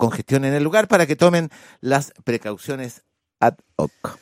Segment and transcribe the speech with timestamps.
[0.00, 1.50] congestión en el lugar para que tomen
[1.80, 3.04] las precauciones
[3.38, 4.18] ad hoc.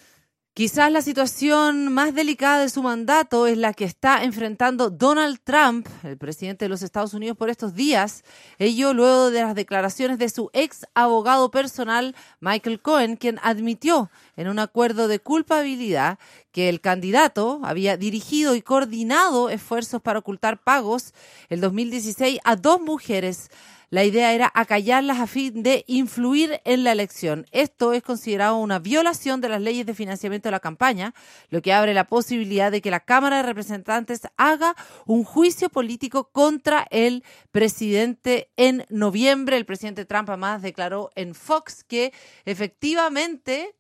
[0.59, 5.87] Quizás la situación más delicada de su mandato es la que está enfrentando Donald Trump,
[6.03, 8.25] el presidente de los Estados Unidos, por estos días.
[8.59, 14.49] Ello luego de las declaraciones de su ex abogado personal, Michael Cohen, quien admitió en
[14.49, 16.19] un acuerdo de culpabilidad
[16.51, 21.15] que el candidato había dirigido y coordinado esfuerzos para ocultar pagos
[21.51, 23.49] el 2016 a dos mujeres
[23.91, 27.47] la idea era acallarlas a fin de influir en la elección.
[27.53, 31.15] Esto es considerado una violación de las leyes de financiamiento de la campaña,
[31.49, 36.31] lo que abre la posibilidad de que la Cámara de Representantes haga un juicio político
[36.31, 39.57] contra el presidente en noviembre.
[39.57, 42.13] El presidente Trump además declaró en Fox que
[42.45, 43.75] efectivamente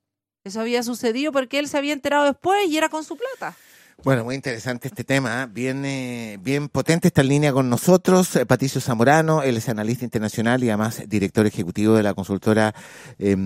[0.44, 3.54] eso había sucedido porque él se había enterado después y era con su plata.
[4.04, 5.46] Bueno, muy interesante este tema, ¿eh?
[5.50, 10.04] bien, eh, bien potente está en línea con nosotros, eh, Patricio Zamorano, él es analista
[10.04, 12.72] internacional y además director ejecutivo de la consultora,
[13.18, 13.36] eh,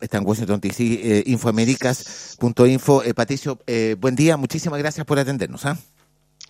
[0.00, 3.02] está en Washington DC, infoamericas.info.
[3.16, 3.58] Patricio,
[3.98, 5.64] buen día, muchísimas gracias por atendernos.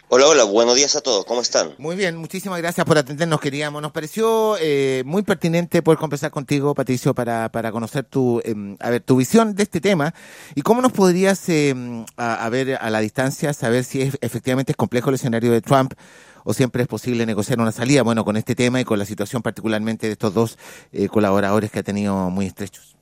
[0.09, 1.75] Hola, hola, buenos días a todos, ¿cómo están?
[1.79, 3.83] Muy bien, muchísimas gracias por atendernos, queríamos.
[3.83, 8.91] Nos pareció eh, muy pertinente poder conversar contigo, Patricio, para, para conocer tu, eh, a
[8.91, 10.15] ver, tu visión de este tema
[10.55, 11.75] y cómo nos podrías, eh,
[12.17, 15.95] a, ver, a la distancia, saber si es, efectivamente es complejo el escenario de Trump
[16.45, 19.43] o siempre es posible negociar una salida, bueno, con este tema y con la situación
[19.43, 20.57] particularmente de estos dos
[20.93, 22.96] eh, colaboradores que ha tenido muy estrechos.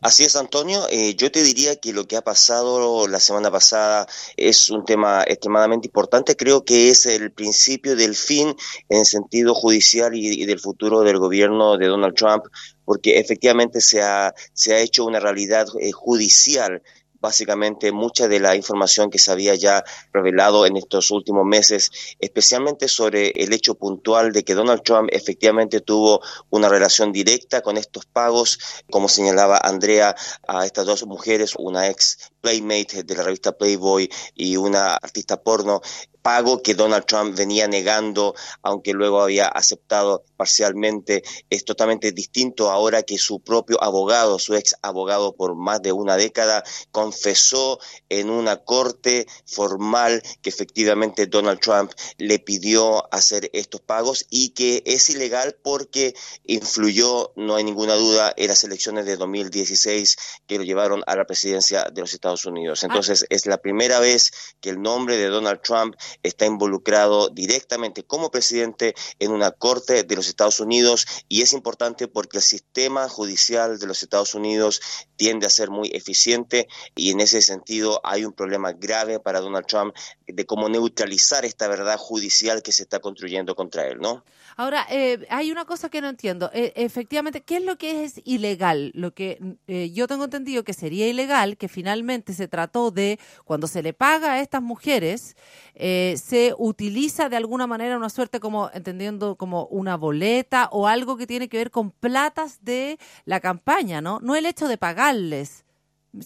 [0.00, 0.86] Así es, Antonio.
[0.90, 5.24] Eh, yo te diría que lo que ha pasado la semana pasada es un tema
[5.26, 6.36] extremadamente importante.
[6.36, 8.54] Creo que es el principio del fin
[8.88, 12.44] en sentido judicial y, del futuro del gobierno de Donald Trump,
[12.84, 16.82] porque efectivamente se ha, se ha hecho una realidad eh, judicial
[17.24, 22.86] básicamente mucha de la información que se había ya revelado en estos últimos meses, especialmente
[22.86, 28.04] sobre el hecho puntual de que Donald Trump efectivamente tuvo una relación directa con estos
[28.04, 28.58] pagos,
[28.90, 30.14] como señalaba Andrea,
[30.46, 35.80] a estas dos mujeres, una ex playmate de la revista Playboy y una artista porno,
[36.24, 43.02] pago que Donald Trump venía negando, aunque luego había aceptado parcialmente, es totalmente distinto ahora
[43.02, 48.56] que su propio abogado, su ex abogado por más de una década, confesó en una
[48.56, 55.58] corte formal que efectivamente Donald Trump le pidió hacer estos pagos y que es ilegal
[55.62, 56.14] porque
[56.46, 60.16] influyó, no hay ninguna duda, en las elecciones de 2016
[60.46, 62.82] que lo llevaron a la presidencia de los Estados Unidos.
[62.82, 62.86] Ah.
[62.86, 68.30] Entonces, es la primera vez que el nombre de Donald Trump está involucrado directamente como
[68.30, 73.78] presidente en una corte de los Estados Unidos y es importante porque el sistema judicial
[73.78, 74.80] de los Estados Unidos
[75.16, 79.66] tiende a ser muy eficiente y en ese sentido hay un problema grave para Donald
[79.66, 79.94] Trump
[80.26, 84.24] de cómo neutralizar esta verdad judicial que se está construyendo contra él, ¿no?
[84.56, 86.50] Ahora, eh, hay una cosa que no entiendo.
[86.54, 88.92] Eh, efectivamente, ¿qué es lo que es ilegal?
[88.94, 93.66] Lo que eh, yo tengo entendido que sería ilegal, que finalmente se trató de, cuando
[93.66, 95.36] se le paga a estas mujeres,
[95.74, 101.26] se utiliza de alguna manera una suerte como, entendiendo como una boleta o algo que
[101.26, 104.20] tiene que ver con platas de la campaña, ¿no?
[104.20, 105.64] No el hecho de pagarles.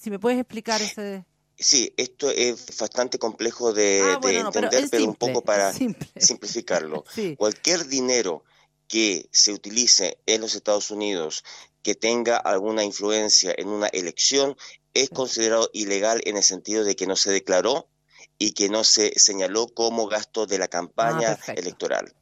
[0.00, 1.24] Si me puedes explicar ese...
[1.60, 5.72] Sí, esto es bastante complejo de, ah, entender, pero, un poco para
[6.16, 7.04] simplificarlo.
[7.36, 8.44] Cualquier dinero
[8.86, 11.44] que se utilice en los Estados Unidos
[11.82, 14.56] que tenga alguna influencia en una elección
[15.02, 17.88] es considerado ilegal en el sentido de que no se declaró
[18.38, 22.14] y que no se señaló como gasto de la campaña ah, electoral.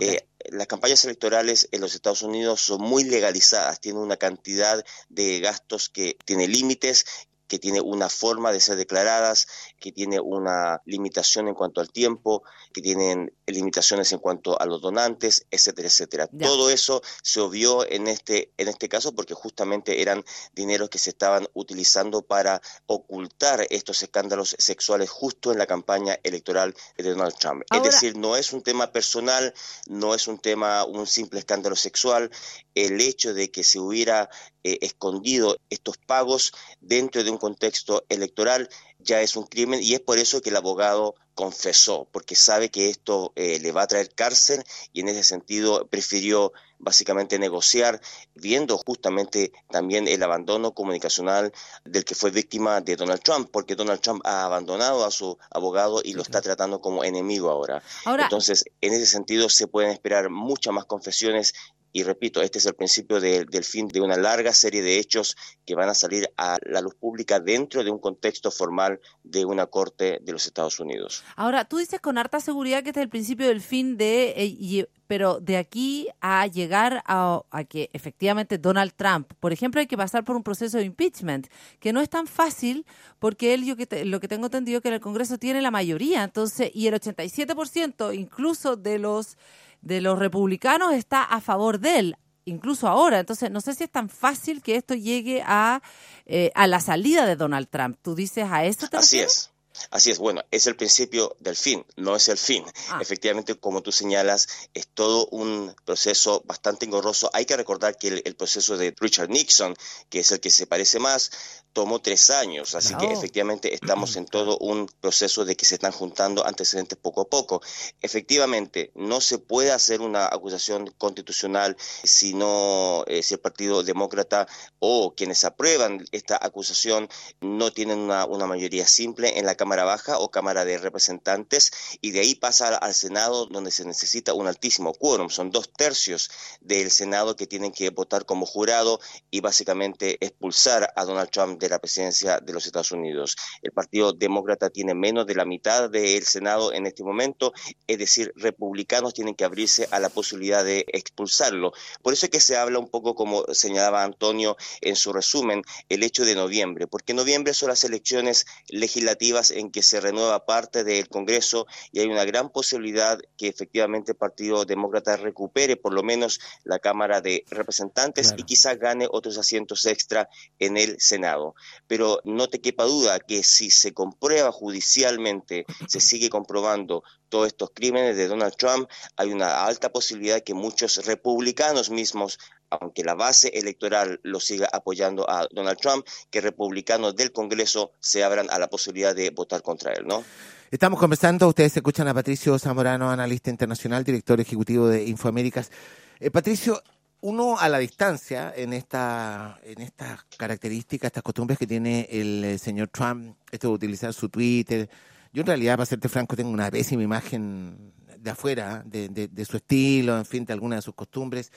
[0.00, 5.40] Eh, las campañas electorales en los Estados Unidos son muy legalizadas, tienen una cantidad de
[5.40, 7.06] gastos que tiene límites
[7.54, 9.46] que tiene una forma de ser declaradas,
[9.78, 12.42] que tiene una limitación en cuanto al tiempo,
[12.72, 16.26] que tienen limitaciones en cuanto a los donantes, etcétera, etcétera.
[16.26, 21.10] Todo eso se obvió en este, en este caso porque justamente eran dineros que se
[21.10, 27.62] estaban utilizando para ocultar estos escándalos sexuales justo en la campaña electoral de Donald Trump.
[27.72, 29.54] es decir, no es un tema personal,
[29.86, 32.32] no es un tema, un simple escándalo sexual,
[32.74, 34.28] el hecho de que se hubiera
[34.64, 38.68] eh, escondido estos pagos dentro de un contexto electoral
[38.98, 42.88] ya es un crimen y es por eso que el abogado confesó, porque sabe que
[42.88, 44.62] esto eh, le va a traer cárcel
[44.92, 48.00] y en ese sentido prefirió básicamente negociar,
[48.34, 51.52] viendo justamente también el abandono comunicacional
[51.84, 56.00] del que fue víctima de Donald Trump, porque Donald Trump ha abandonado a su abogado
[56.04, 57.82] y lo está tratando como enemigo ahora.
[58.04, 61.54] ahora Entonces, en ese sentido se pueden esperar muchas más confesiones
[61.94, 65.76] y repito, este es el principio del fin de una larga serie de hechos que
[65.76, 70.18] van a salir a la luz pública dentro de un contexto formal de una corte
[70.20, 71.22] de los Estados Unidos.
[71.36, 74.88] Ahora, tú dices con harta seguridad que este es el principio del fin de, eh,
[75.06, 80.24] pero de aquí a llegar a, que efectivamente Donald Trump, por ejemplo, hay que pasar
[80.24, 81.46] por un proceso de impeachment,
[81.78, 82.86] que no es tan fácil
[83.20, 86.24] porque él, yo que lo que tengo entendido que en el Congreso tiene la mayoría,
[86.24, 89.36] entonces, y el 87% incluso de los
[89.84, 92.16] de los republicanos está a favor de él,
[92.46, 93.20] incluso ahora.
[93.20, 95.82] Entonces, no sé si es tan fácil que esto llegue a,
[96.26, 97.98] eh, a la salida de Donald Trump.
[98.02, 99.50] ¿Tú dices a eso Así es.
[99.90, 102.64] Así es, bueno, es el principio del fin, no es el fin.
[102.90, 102.98] Ah.
[103.00, 107.30] Efectivamente, como tú señalas, es todo un proceso bastante engorroso.
[107.32, 109.74] Hay que recordar que el, proceso de Richard Nixon,
[110.08, 111.30] que es el que se parece más,
[111.72, 115.90] tomó tres años, así que efectivamente estamos en todo un proceso de que se están
[115.90, 117.62] juntando antecedentes poco a poco.
[118.00, 124.46] Efectivamente, no se puede hacer una acusación constitucional si no, eh, si el Partido Demócrata
[124.78, 127.08] o quienes aprueban esta acusación
[127.40, 132.10] no tienen una, una mayoría simple en la Cámara Baja o Cámara de Representantes y
[132.10, 135.30] de ahí pasa al Senado donde se necesita un altísimo quórum.
[135.30, 136.30] Son dos tercios
[136.60, 139.00] del Senado que tienen que votar como jurado
[139.30, 143.36] y básicamente expulsar a Donald Trump de la presidencia de los Estados Unidos.
[143.62, 147.52] El Partido Demócrata tiene menos de la mitad del Senado en este momento,
[147.86, 151.72] es decir, republicanos tienen que abrirse a la posibilidad de expulsarlo.
[152.02, 156.02] Por eso es que se habla un poco, como señalaba Antonio en su resumen, el
[156.02, 161.08] hecho de noviembre, porque noviembre son las elecciones legislativas en que se renueva parte del
[161.08, 166.40] Congreso y hay una gran posibilidad que efectivamente el Partido Demócrata recupere por lo menos
[166.64, 170.28] la Cámara de Representantes y quizás gane otros asientos extra
[170.58, 171.54] en el Senado.
[171.86, 177.70] Pero no te quepa duda que si se comprueba judicialmente, se sigue comprobando todos estos
[177.74, 182.38] crímenes de Donald Trump, hay una alta posibilidad que muchos republicanos mismos
[182.80, 188.24] aunque la base electoral lo siga apoyando a Donald Trump, que republicanos del Congreso se
[188.24, 190.24] abran a la posibilidad de votar contra él, ¿no?
[190.70, 195.70] Estamos conversando, ustedes escuchan a Patricio Zamorano, analista internacional, director ejecutivo de Infoaméricas.
[196.18, 196.82] Eh, Patricio,
[197.20, 202.58] uno a la distancia en esta en estas características, estas costumbres que tiene el eh,
[202.58, 204.88] señor Trump, esto de utilizar su Twitter.
[205.34, 209.56] Yo en realidad, para serte franco, tengo una pésima imagen de afuera, de, de, su
[209.56, 211.50] estilo, en fin, de algunas de sus costumbres.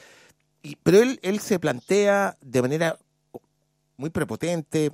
[0.63, 2.97] Y, pero él, él se plantea de manera
[3.95, 4.91] muy prepotente,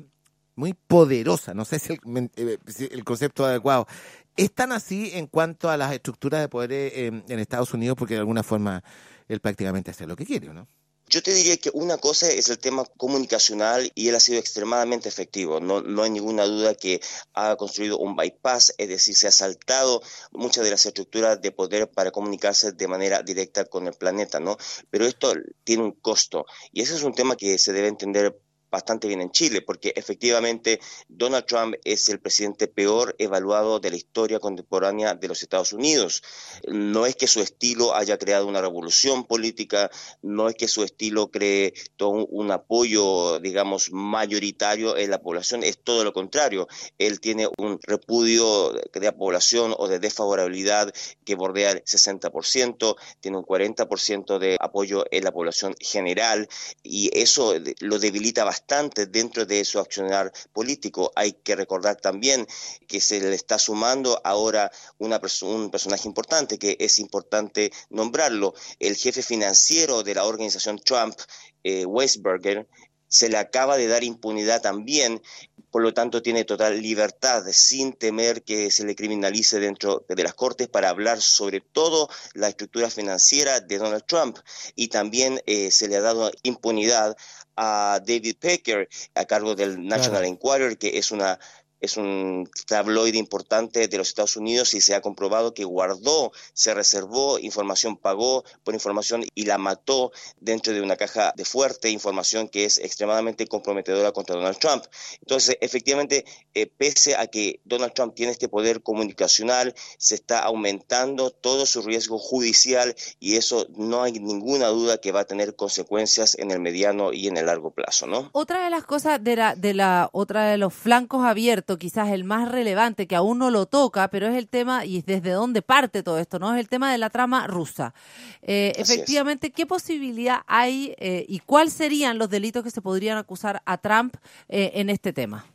[0.56, 2.58] muy poderosa, no sé si el, eh,
[2.92, 3.88] el concepto adecuado.
[4.36, 8.16] Es tan así en cuanto a las estructuras de poder eh, en Estados Unidos, porque
[8.16, 8.84] de alguna forma
[9.30, 10.68] él prácticamente hace lo que quiere, ¿no?
[11.14, 15.10] Yo te diría que una cosa es el tema comunicacional y él ha sido extremadamente
[15.10, 15.60] efectivo.
[15.60, 17.02] No, no hay ninguna duda que
[17.36, 20.02] ha construido un bypass, es decir, se ha saltado
[20.32, 24.58] muchas de las estructuras de poder para comunicarse de manera directa con el planeta, ¿no?
[24.90, 28.36] Pero esto tiene un costo y ese es un tema que se debe entender
[28.74, 33.98] bastante bien en Chile, porque efectivamente Donald Trump es el presidente peor evaluado de la
[33.98, 36.24] historia contemporánea de los Estados Unidos.
[36.68, 39.92] No es que su estilo haya creado una revolución política,
[40.24, 46.04] no es que su estilo cree un apoyo, digamos, mayoritario en la población, es todo
[46.04, 46.68] lo contrario.
[46.98, 50.92] Él tiene un repudio de la población o de desfavorabilidad
[51.24, 56.50] que bordea el 60%, tiene un 40% de apoyo en la población general
[56.82, 58.63] y eso lo debilita bastante
[59.10, 61.12] dentro de su accionar político.
[61.16, 62.48] Hay que recordar también
[62.88, 68.96] que se le está sumando ahora una un personaje importante, que es importante nombrarlo, el
[68.96, 71.16] jefe financiero de la organización Trump,
[71.64, 72.68] eh, Weisberger,
[73.14, 75.22] se le acaba de dar impunidad también,
[75.70, 80.34] por lo tanto tiene total libertad, sin temer que se le criminalice dentro de las
[80.34, 84.40] Cortes para hablar sobre todo la estructura financiera de Donald Trump.
[84.76, 87.16] Y también eh, se le ha dado impunidad
[87.56, 91.40] a David Pecker a cargo del National Enquirer, que es una
[91.84, 96.74] es un tabloide importante de los Estados Unidos y se ha comprobado que guardó, se
[96.74, 102.48] reservó información, pagó por información y la mató dentro de una caja de fuerte información
[102.48, 104.86] que es extremadamente comprometedora contra Donald Trump.
[105.20, 106.24] Entonces, efectivamente,
[106.54, 111.82] eh, pese a que Donald Trump tiene este poder comunicacional, se está aumentando todo su
[111.82, 116.62] riesgo judicial y eso no hay ninguna duda que va a tener consecuencias en el
[116.62, 118.30] mediano y en el largo plazo, ¿no?
[118.32, 122.24] Otra de las cosas de la, de la otra de los flancos abiertos quizás el
[122.24, 126.04] más relevante, que aún no lo toca, pero es el tema, y desde dónde parte
[126.04, 126.54] todo esto, ¿no?
[126.54, 127.94] Es el tema de la trama rusa.
[128.42, 133.62] Eh, efectivamente, ¿qué posibilidad hay eh, y cuáles serían los delitos que se podrían acusar
[133.66, 134.16] a Trump
[134.50, 135.46] eh, en este tema?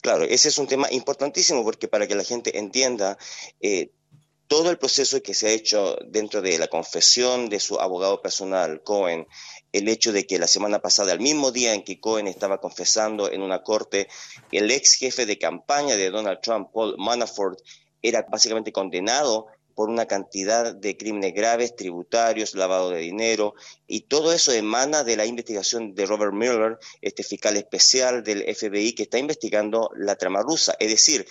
[0.00, 3.18] Claro, ese es un tema importantísimo porque para que la gente entienda,
[4.46, 8.82] todo el proceso que se ha hecho dentro de la confesión de su abogado personal,
[8.82, 9.26] Cohen,
[9.74, 13.30] el hecho de que la semana pasada, el mismo día en que Cohen estaba confesando
[13.30, 14.06] en una corte,
[14.52, 17.58] el ex jefe de campaña de Donald Trump, Paul Manafort,
[18.00, 23.54] era básicamente condenado por una cantidad de crímenes graves, tributarios, lavado de dinero,
[23.88, 28.94] y todo eso emana de la investigación de Robert Mueller, este fiscal especial del FBI
[28.94, 30.76] que está investigando la trama rusa.
[30.78, 31.26] Es decir,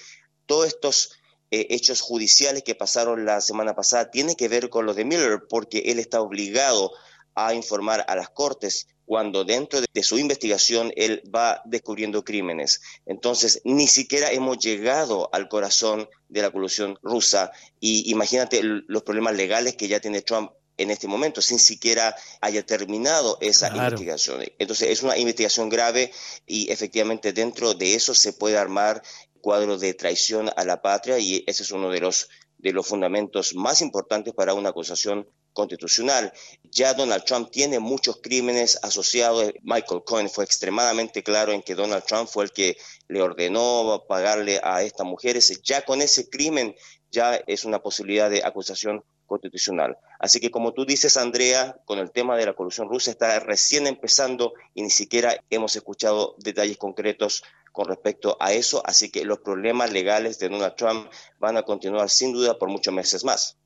[0.45, 1.13] todos estos
[1.49, 5.43] eh, hechos judiciales que pasaron la semana pasada tienen que ver con los de Mueller,
[5.47, 6.91] porque él está obligado
[7.35, 12.81] a informar a las cortes cuando dentro de, su investigación él va descubriendo crímenes.
[13.05, 19.35] Entonces, ni siquiera hemos llegado al corazón de la colusión rusa y imagínate los problemas
[19.35, 24.43] legales que ya tiene Trump en este momento, sin siquiera haya terminado esa investigación.
[24.57, 26.11] Entonces, es una investigación grave
[26.47, 29.03] y efectivamente dentro de eso se puede armar
[29.41, 32.29] cuadro de traición a la patria y ese es uno de los
[32.63, 36.33] de los fundamentos más importantes para una acusación constitucional.
[36.63, 39.53] Ya Donald Trump tiene muchos crímenes asociados.
[39.61, 44.59] Michael Cohen fue extremadamente claro en que Donald Trump fue el que le ordenó pagarle
[44.63, 45.61] a estas mujeres.
[45.63, 46.75] Ya con ese crimen
[47.11, 49.97] ya es una posibilidad de acusación constitucional.
[50.19, 53.87] Así que como tú dices, Andrea, con el tema de la corrupción rusa está recién
[53.87, 59.39] empezando y ni siquiera hemos escuchado detalles concretos con respecto a eso, así que los
[59.39, 63.57] problemas legales de Donald Trump van a continuar sin duda por muchos meses más.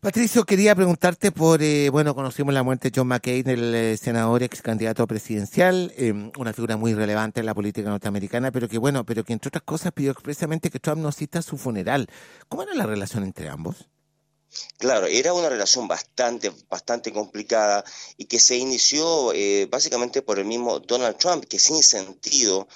[0.00, 4.42] Patricio, quería preguntarte por, eh, bueno, conocimos la muerte de John McCain, el eh, senador
[4.42, 9.04] ex candidato presidencial, eh, una figura muy relevante en la política norteamericana, pero que, bueno,
[9.04, 12.08] pero que entre otras cosas pidió expresamente que Trump no cita su funeral.
[12.48, 13.88] ¿Cómo era la relación entre ambos?
[14.78, 17.84] Claro, era una relación bastante, bastante complicada
[18.16, 19.32] y que se inició
[19.70, 22.68] básicamente por el mismo Donald Trump, que sin sentido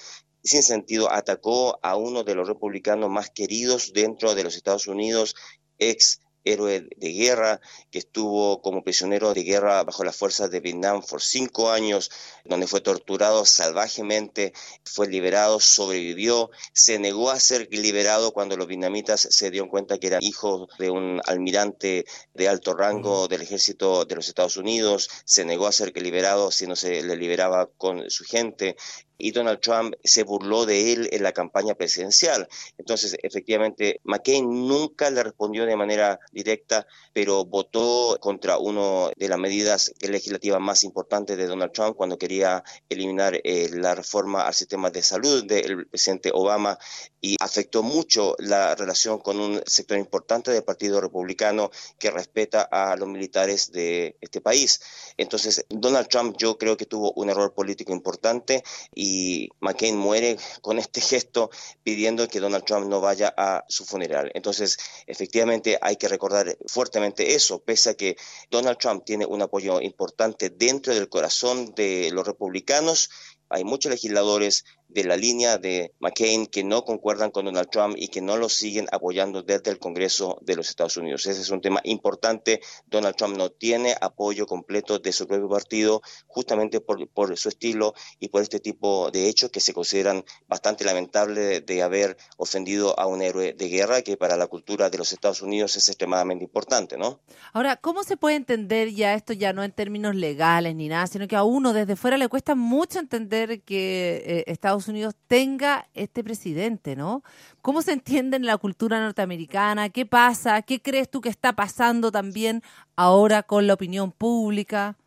[0.43, 5.35] sin sentido atacó a uno de los republicanos más queridos dentro de los Estados Unidos,
[5.77, 11.01] ex héroe de guerra, que estuvo como prisionero de guerra bajo las fuerzas de Vietnam
[11.01, 12.11] por cinco años,
[12.45, 19.27] donde fue torturado salvajemente, fue liberado, sobrevivió, se negó a ser liberado cuando los vietnamitas
[19.29, 24.15] se dieron cuenta que era hijo de un almirante de alto rango del ejército de
[24.15, 28.23] los Estados Unidos, se negó a ser liberado si no se le liberaba con su
[28.23, 28.75] gente,
[29.17, 32.47] y Donald Trump se burló de él en la campaña presidencial.
[32.77, 39.39] Entonces, efectivamente, McCain nunca le respondió de manera directa, pero votó contra una de las
[39.39, 44.89] medidas legislativas más importantes de Donald Trump cuando quería eliminar eh, la reforma al sistema
[44.89, 46.77] de salud del presidente Obama
[47.19, 52.95] y afectó mucho la relación con un sector importante del Partido Republicano que respeta a
[52.95, 54.81] los militares de este país.
[55.17, 58.63] Entonces, Donald Trump yo creo que tuvo un error político importante
[58.93, 59.10] y
[59.59, 61.49] McCain muere con este gesto
[61.83, 64.31] pidiendo que Donald Trump no vaya a su funeral.
[64.33, 64.77] Entonces,
[65.07, 68.17] efectivamente hay que recordar fuertemente eso, pese a que
[68.49, 73.09] Donald Trump tiene un apoyo importante dentro del corazón de los republicanos,
[73.49, 78.09] hay muchos legisladores de la línea de McCain que no concuerdan con Donald Trump y
[78.09, 81.25] que no lo siguen apoyando desde el Congreso de los Estados Unidos.
[81.25, 82.61] Ese es un tema importante.
[82.87, 88.29] Donald Trump no tiene apoyo completo de su propio partido justamente por, su estilo y
[88.29, 93.23] por este tipo de hechos que se consideran bastante lamentables de, haber ofendido a un
[93.23, 97.21] héroe de guerra que para la cultura de los Estados Unidos es extremadamente importante, ¿no?
[97.53, 101.27] Ahora, ¿cómo se puede entender ya esto ya no en términos legales ni nada, sino
[101.27, 106.23] que a uno desde fuera le cuesta mucho entender que eh, Estados Unidos tenga este
[106.23, 107.23] presidente, ¿no?
[107.61, 109.89] ¿Cómo se entiende en la cultura norteamericana?
[109.89, 110.61] ¿Qué pasa?
[110.61, 112.63] ¿Qué crees tú que está pasando también
[112.95, 114.97] ahora con la opinión pública?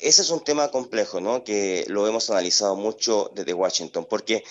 [0.00, 1.44] Ese es un tema complejo, ¿no?
[1.44, 4.44] Que lo hemos analizado mucho desde Washington, porque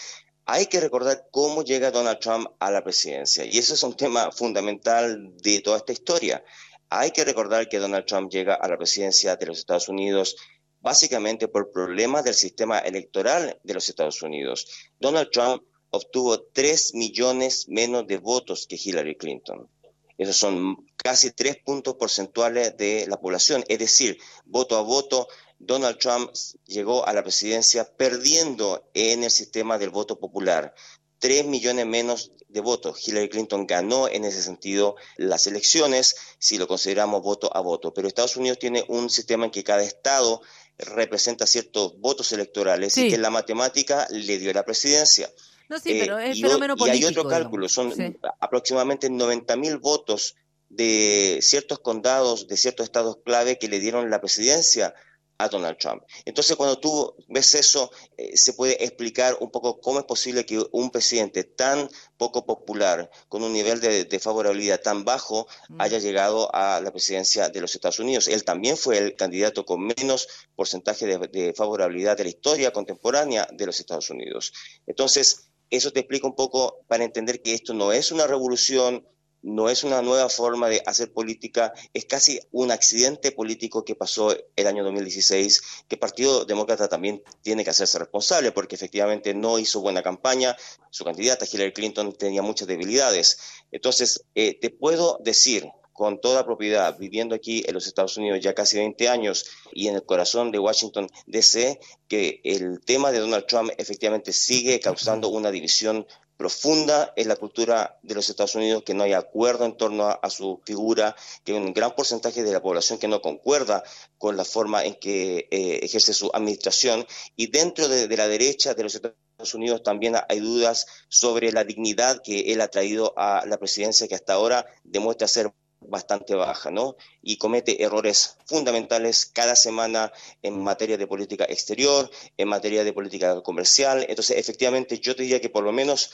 [0.46, 4.32] hay que recordar cómo llega Donald Trump a la presidencia, y eso es un tema
[4.32, 6.44] fundamental de toda esta historia.
[6.90, 10.36] Hay que recordar que Donald Trump llega a la presidencia de los Estados Unidos
[10.84, 14.68] básicamente por problemas del sistema electoral de los Estados Unidos.
[15.00, 19.70] Donald Trump obtuvo 3 millones menos de votos que Hillary Clinton.
[20.18, 23.64] Esos son casi tres puntos porcentuales de la población.
[23.68, 26.32] Es decir, voto a voto, Donald Trump
[26.66, 30.76] llegó a la presidencia perdiendo en el sistema del voto popular.
[31.20, 33.08] 3 millones menos de votos.
[33.08, 37.94] Hillary Clinton ganó en ese sentido las elecciones, si lo consideramos voto a voto.
[37.94, 40.42] Pero Estados Unidos tiene un sistema en que cada estado
[40.78, 45.30] representa ciertos votos electorales y que la matemática le dio la presidencia.
[45.70, 47.04] No, sí, pero es eh, fenómeno político.
[47.04, 47.94] Y hay otro cálculo, son
[48.40, 50.36] aproximadamente 90 mil votos
[50.70, 54.94] de ciertos condados, de ciertos estados clave que le dieron la presidencia
[55.44, 56.04] a Donald Trump.
[56.26, 60.64] Entonces, cuando tú ves eso, eh, se puede explicar un poco cómo es posible que
[60.72, 65.82] un presidente tan poco popular, con un nivel de, favorabilidad tan bajo, mm.
[65.82, 68.28] haya llegado a la presidencia de los Estados Unidos.
[68.28, 73.48] Él también fue el candidato con menos porcentaje de, de favorabilidad de la historia contemporánea
[73.52, 74.54] de los Estados Unidos.
[74.88, 79.08] Entonces, eso te explica un poco para entender que esto no es una revolución,
[79.44, 84.36] no es una nueva forma de hacer política, es casi un accidente político que pasó
[84.56, 89.60] el año 2016, que el Partido Demócrata también tiene que hacerse responsable, porque efectivamente no
[89.60, 90.56] hizo buena campaña,
[90.90, 93.38] su candidata Hillary Clinton tenía muchas debilidades.
[93.72, 98.56] Entonces, eh, te puedo decir con toda propiedad, viviendo aquí en los Estados Unidos ya
[98.56, 103.46] casi 20 años y en el corazón de Washington, DC, que el tema de Donald
[103.46, 106.08] Trump efectivamente sigue causando una división
[106.38, 110.30] profunda en la cultura de los Estados Unidos, que no hay acuerdo en torno a,
[110.30, 113.84] su figura, que un gran porcentaje de la población que no concuerda
[114.18, 117.06] con la forma en que eh, ejerce su administración.
[117.36, 121.64] Y dentro de, de la derecha de los Estados Unidos también hay dudas sobre la
[121.64, 125.54] dignidad que él ha traído a la presidencia, que hasta ahora demuestra ser
[125.88, 126.96] bastante baja, ¿no?
[127.22, 130.12] Y comete errores fundamentales cada semana
[130.42, 134.06] en materia de política exterior, en materia de política comercial.
[134.10, 136.12] Entonces, efectivamente, yo te diría que por lo menos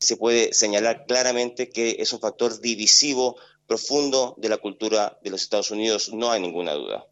[0.00, 5.42] se puede señalar claramente que es un factor divisivo profundo de la cultura de los
[5.42, 7.06] Estados Unidos, no hay ninguna duda.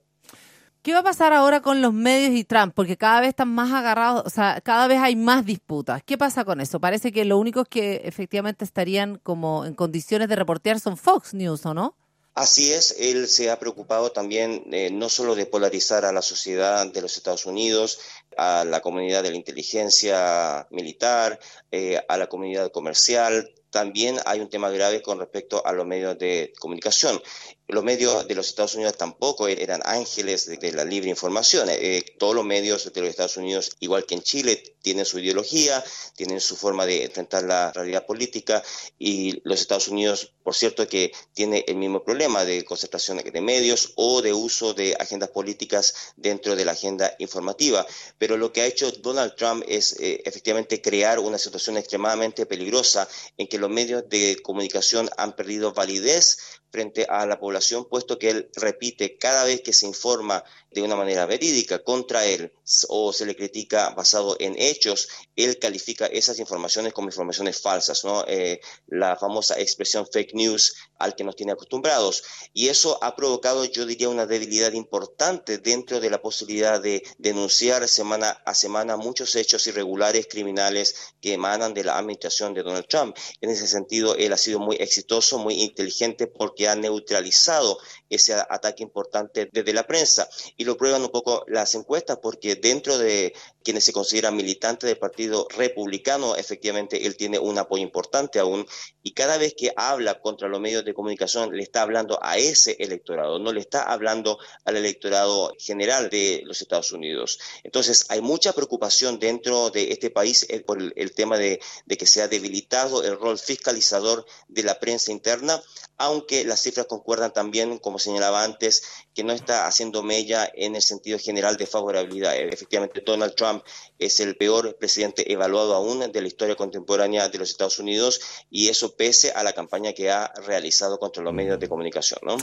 [0.86, 2.72] ¿Qué va a pasar ahora con los medios y Trump?
[2.72, 6.00] Porque cada vez están más agarrados, o sea, cada vez hay más disputas.
[6.04, 6.78] ¿Qué pasa con eso?
[6.78, 11.66] Parece que lo único que efectivamente estarían como en condiciones de reportear son Fox News,
[11.66, 11.96] ¿o no?
[12.36, 16.86] Así es, él se ha preocupado también eh, no solo de polarizar a la sociedad
[16.86, 17.98] de los Estados Unidos,
[18.36, 21.40] a la comunidad de la inteligencia militar,
[21.72, 26.16] eh, a la comunidad comercial, también hay un tema grave con respecto a los medios
[26.18, 27.20] de comunicación.
[27.68, 31.68] Los medios de los Estados Unidos tampoco eran ángeles de, la libre información.
[31.68, 35.82] Eh, todos los medios de los Estados Unidos, igual que en Chile, tienen su ideología,
[36.14, 38.62] tienen su forma de enfrentar la realidad política
[39.00, 43.94] y los Estados Unidos, por cierto, que tiene el mismo problema de concentración de medios
[43.96, 47.84] o de uso de agendas políticas dentro de la agenda informativa.
[48.16, 53.08] Pero lo que ha hecho Donald Trump es eh, efectivamente crear una situación extremadamente peligrosa
[53.36, 56.38] en que los medios de comunicación han perdido validez
[56.70, 60.96] frente a la población, puesto que él repite cada vez que se informa de una
[60.96, 62.52] manera verídica contra él
[62.88, 68.24] o se le critica basado en hechos, él califica esas informaciones como informaciones falsas, ¿no?
[68.26, 72.24] Eh, la famosa expresión fake news al que nos tiene acostumbrados.
[72.52, 77.86] Y eso ha provocado, yo diría, una debilidad importante dentro de la posibilidad de denunciar
[77.88, 83.16] semana a semana muchos hechos irregulares, criminales que emanan de la administración de Donald Trump.
[83.40, 87.78] En ese sentido, él ha sido muy exitoso, muy inteligente porque ha neutralizado
[88.10, 90.28] ese ataque importante desde la prensa.
[90.56, 93.34] Y lo prueban un poco las encuestas, porque dentro de
[93.66, 98.64] quienes se consideran militantes del Partido Republicano, efectivamente él tiene un apoyo importante aún.
[99.02, 102.76] Y cada vez que habla contra los medios de comunicación, le está hablando a ese
[102.78, 107.40] electorado, no le está hablando al electorado general de los Estados Unidos.
[107.64, 112.22] Entonces, hay mucha preocupación dentro de este país eh, por el, tema de, que se
[112.22, 115.60] ha debilitado el rol fiscalizador de la prensa interna
[115.98, 118.82] aunque las cifras concuerdan también, como señalaba antes,
[119.14, 122.36] que no está haciendo mella en el sentido general de favorabilidad.
[122.36, 123.55] Efectivamente, Donald Trump
[123.98, 128.68] es el peor presidente evaluado aún de la historia contemporánea de los Estados Unidos y
[128.68, 132.20] eso pese a la campaña que ha realizado contra los medios de comunicación.
[132.22, 132.36] ¿no?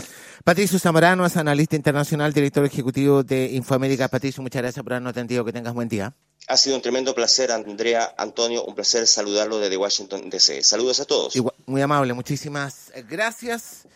[0.44, 4.08] Patricio Zamorano es analista internacional, director ejecutivo de Infoamérica.
[4.08, 5.46] Patricio, muchas gracias por habernos atendido.
[5.46, 6.14] Que tengas buen día.
[6.48, 10.62] Ha sido un tremendo placer, Andrea, Antonio, un placer saludarlo desde Washington, D.C.
[10.64, 11.34] Saludos a todos.
[11.66, 13.88] muy amable, muchísimas gracias.